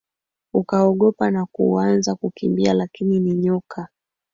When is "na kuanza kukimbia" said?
1.31-2.73